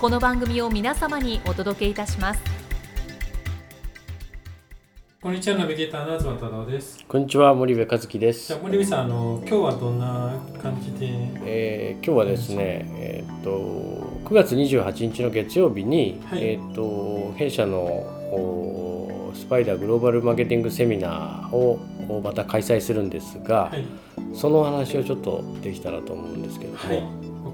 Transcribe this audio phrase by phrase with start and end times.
[0.00, 2.40] この番組を皆様にお届けいたします。
[5.20, 7.04] こんにちはナビゲーターの東太郎です。
[7.08, 8.60] こんにちは森部和樹でじすゃあ。
[8.60, 11.08] 森部さんあの今日はどんな感じで？
[11.44, 13.50] えー今日はですね、えーっと
[14.28, 16.44] 9月28日の月曜日に、はい。
[16.44, 23.84] えーっと弊社のおスパイダーグローバルマーケティングセミナーをおまた開催するんですが、はい。
[24.32, 26.98] その話をちょっとできたらと思うんですけれども、はい。
[26.98, 27.02] わ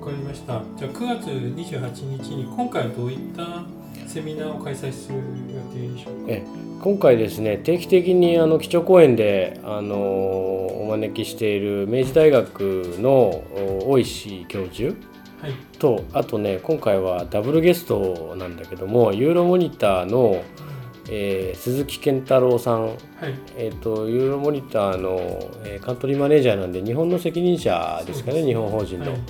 [0.05, 0.61] かりました。
[0.77, 3.65] じゃあ9月28日に今回はどういった
[4.07, 6.33] セミナーを開催する予定でしょうか？
[6.33, 6.43] え
[6.83, 14.95] 今回ですね定期的にあの基調講演であのお招きしている明治大学のお大石教授
[15.41, 15.53] はい。
[15.79, 20.43] とあとね今回はダブルゲストなんだけどもユーロモニターの、
[21.11, 22.97] えー鈴木健太郎さん、はい。
[23.57, 25.19] えー、とユーロモニターの、
[25.65, 29.21] えーカントリーマネージャーなんで日本の責任者ですかねそう日本法人の、はい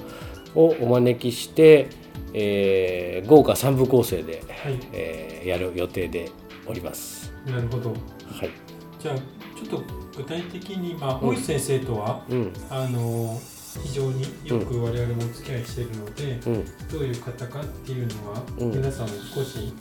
[0.55, 1.89] をお招きして、
[2.33, 4.79] えー豪華3部構成で、はい。
[4.93, 6.31] えーやる予定で
[6.67, 7.33] おります。
[7.47, 7.91] なるほど。
[7.91, 7.97] は
[8.45, 8.51] い。
[8.99, 9.23] じゃあちょ
[9.67, 9.83] っと
[10.17, 11.29] 具体的にまあうん。
[11.29, 12.53] 大石先生とはうん。
[12.71, 13.39] あの
[13.83, 16.65] 非常によく我々もお付き合いしているので、うん。
[16.91, 18.71] どういう方かっていうのは、うん。
[18.71, 19.73] 皆さんも少し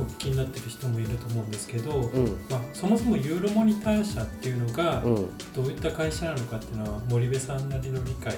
[0.00, 2.26] お聞きになってる人もいると思うんですけど、うん。
[2.50, 5.14] まあ、そもそもユーロモニター社っていうのがうん。
[5.54, 8.34] どういった会社なのかっていうのは森部さんなりの理解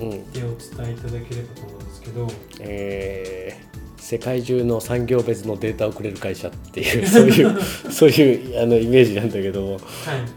[0.00, 0.32] うん。
[0.32, 2.28] でお伝えいただければと思うんですけど、
[2.60, 9.72] えー世界中の産業別のデータをくれる会社っていう そういうそういうあのイメージなんだけども。
[9.72, 9.80] はい。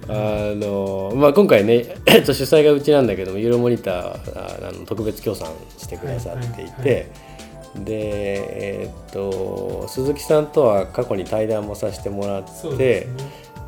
[0.09, 7.11] あの、まあ、今回ねえっと主催がうちなんだけどもユーロモニターああの特別協賛してくださっていはいはいて
[7.75, 13.07] でえっと鈴木さんとは過去に対談もさせてもらってね。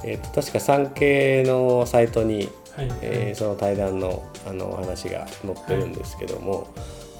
[0.05, 6.67] えっと確か産経のサイトにはい、えーその対談のあのお話が載ってるんですけども、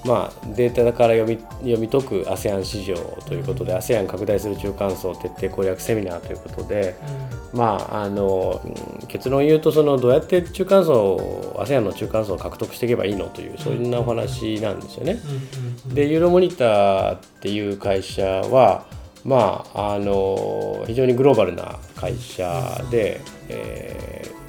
[0.04, 2.96] まあ、データから読み読み解く ASEAN 市場
[3.26, 6.94] ということで、ASEAN 拡大する中間層徹底攻略セミナーということで、
[7.54, 15.20] まあ、あのうん結論を言うとそのどうやって中間層 ASEAN の中間層を獲得していけばいいのというそんなお話なんですよね。
[15.86, 18.84] でユーロモニターっていう会社は
[19.24, 24.44] まああの非常にグローバルな会社で、えー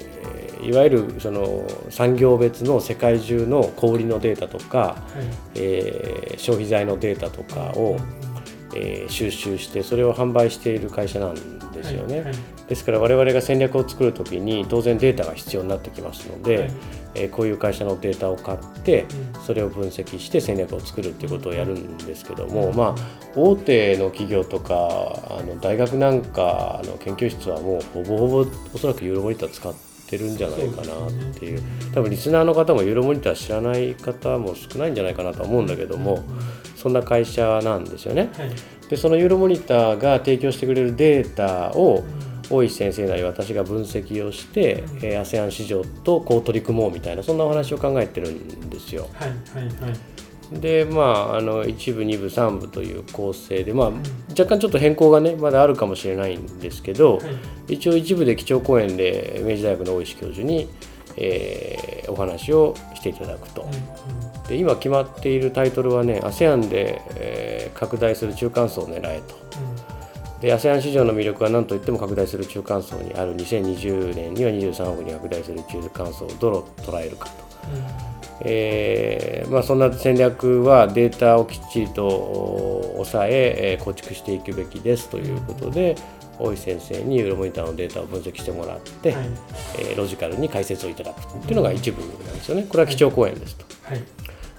[0.62, 4.96] いわゆるその産業別の世界中の小売りのデータとか、はい。
[5.54, 7.98] えー消費財のデータとかを、
[8.74, 11.34] えー収集してそれを販売している会社なん
[11.72, 12.16] ですよね。
[12.16, 12.34] はいはい。
[12.68, 16.70] ですから我々が戦略を作るときに当然データが必要になってきますので、はい。
[17.14, 19.42] えーこういう会社のデータを買ってうん。
[19.42, 22.94] それを分析して戦略を作るっていうことをやるんですけども、まあ、
[23.34, 24.74] 大手の企業とか
[25.30, 29.85] あの大学なんかの研究室はもうほぼほぼおそらくユーロモニター使って
[30.18, 31.62] るんじゃないかなっていう。
[31.94, 36.24] 多分リスナーの方もユーロモニター知らない方も少ないんじゃないかなとは思うんだけども
[36.76, 38.30] そんな会社なんですよね。
[38.36, 38.50] はい。
[38.88, 42.04] でそのユーロモニターが提供してくれるデータを
[42.48, 49.08] 大石先生なり私が分析をして、えー ASEAN 市場とこう取り組もうみたいなそんなお話を考えてるんですよ。
[49.14, 50.15] はいはいはい
[50.52, 53.90] でまああの1部2部3部という構成で、まあ、
[54.30, 57.26] 若干ちょっと変更がねまだあるかもしれないんですけど、はい
[57.68, 60.68] 一応一部で基調講演で明治大学の大石教授に、
[61.16, 63.68] えーお話をしていただくと。
[64.48, 69.34] で今決まっているタイトルはね ASEAN で、えー拡大する中間層を狙えと。
[70.40, 77.32] で ASEAN 市場の魅力は何といっても拡大する中間層にある2020年には23億に拡大する中間層をどう捉えるかと。
[78.42, 85.96] えーまあ、そんな戦略はデータをきっちりと抑ええー構築していくべきですということで
[86.38, 89.26] 大石先生にユーロモニターのデータを分析してもらって、はい。
[89.78, 92.64] えーロジカルに解説をいただくっていうのが一部なんですよね。
[92.68, 93.64] これは基調講演ですと。
[93.84, 94.02] はい。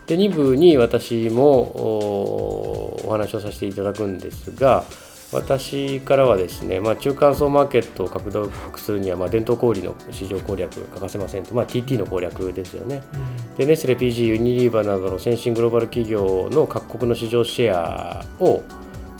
[0.07, 4.85] で2部に私もおお話をさせていただくんですが
[5.33, 13.03] 私からはですね、まあ、中間層マーケットを拡大するには、まあ、伝統小売の市場攻略が欠かせませんと、まあ、TT の攻略ですよね、
[13.49, 18.63] うん、でネスレ PG ユニリーバーなどの先進グローバル企業の各国の市場シェアを、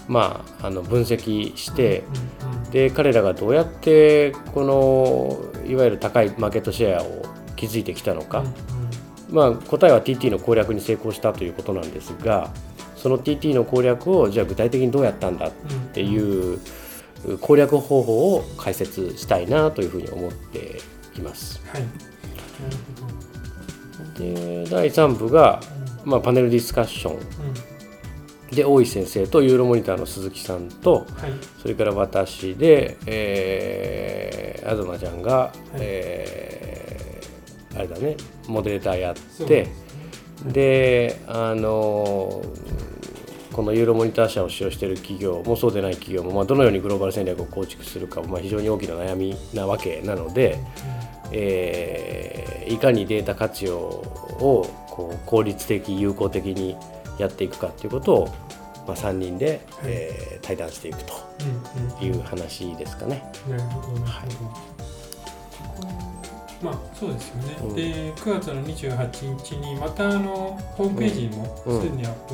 [0.08, 2.04] まあ、あの分析して、
[2.66, 7.26] うん、で彼らがどうやってこのいわゆる高いマーケットシェアを
[7.58, 8.46] 築いてきたのか、
[9.30, 12.50] うん、まあ、答えは TT の攻略に成功したということなんですが
[12.98, 15.52] その TT の攻略をじゃあ具体的にどうやったんだっ
[15.94, 16.60] ていう
[17.42, 20.82] 攻略方法を解説したいなというふうに思って
[21.18, 21.62] います。
[21.68, 21.84] はい、
[24.20, 25.62] で第3部が、
[26.04, 27.20] まあ、パネルディスカッション、
[28.52, 38.16] で大井先生とユーロモニターの鈴木さんと、はい、それから私で、えー、東ちゃんが、はい、えー、あれだね
[38.48, 39.16] モデレーターやっ
[39.48, 39.68] て
[40.46, 42.42] であの
[43.58, 50.60] このユーロモニター社を使用している企業もそうでない企業も、まあ、どのようにグローバル戦略を構築するかまあ、非常に大きな悩みなわけなので、
[51.32, 56.78] えー、いかにデータ活用をこう効率的有効的に
[57.18, 58.28] やっていくかということを、
[58.88, 61.14] まあ、3人で、はい、えー、対談していくと
[62.00, 63.24] いう話ですかね。
[63.50, 64.77] なるほど、はい
[66.62, 67.84] まあそうですよね、うん、で
[68.16, 72.34] 9月の28日にまたあのホームページにもすでにアップ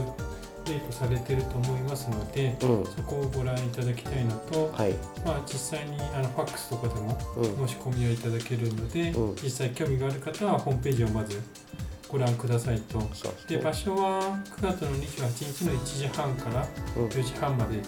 [0.66, 4.94] デートされてると思いますので、うん、そこをご覧いただきたいのと、はい、
[5.26, 7.18] まあ、実際にあのファックスとかでも
[7.68, 11.42] 申し込みをいただけるので、うん、実際興味がある方はホームページをまず
[12.08, 13.02] ご覧くださいと、
[13.48, 17.80] で場所は9月の28日の1時半から4時半まで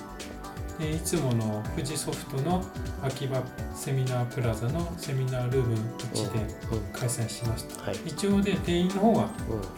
[0.79, 2.63] えいつもの富士ソフトの
[3.01, 3.41] 秋葉
[3.73, 5.75] セミナープラザのセミナールーム
[6.13, 6.53] 1で
[6.91, 9.29] 開催しました、うんはい、一応で定員の方は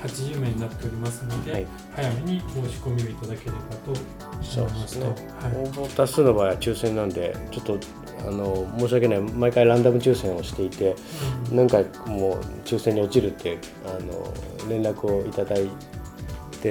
[0.02, 5.16] 80名になっておりますので、はい、早めに申し込みをいただければと思いますと、ね。
[5.42, 7.80] はい、応募多数の場合は抽選なんでちょっと
[8.28, 9.22] あの申し訳ない。
[9.22, 10.96] 毎回ランダム抽選をしていて、
[11.52, 14.34] うん、何回も抽選に落ちるってあの
[14.70, 15.97] 連絡をいただいて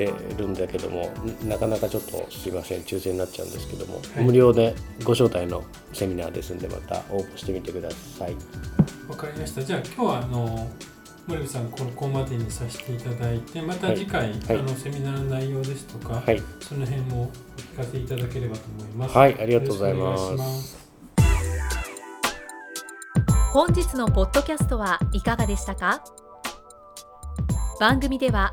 [0.04, 1.10] るんだけども
[1.48, 8.37] なかなかちょっとすいません抽選になっちゃうんですけども、はい、無料でご招待のセミナーですんでまた応募してみてください。
[9.08, 9.62] わかりました。
[9.62, 10.69] じゃあ今日はあの
[11.26, 17.26] 森部さんこのここまでにさせていただいてまた次回、はい、あのセミナーの内容ですとか、はい、その辺もお
[17.60, 19.16] 聞かせいただければと思います。
[19.16, 20.87] はいありがとうございます。
[23.52, 26.04] 本日のポッドキャストはいかがでしたか？
[27.81, 28.52] 番組では